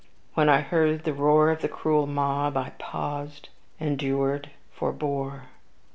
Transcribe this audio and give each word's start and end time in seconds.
When 0.33 0.49
I 0.49 0.61
heard 0.61 1.03
the 1.03 1.13
roar 1.13 1.51
of 1.51 1.61
the 1.61 1.67
cruel 1.67 2.07
mob, 2.07 2.57
I 2.57 2.71
paused 2.79 3.49
endured 3.79 4.49
forbore. 4.71 5.43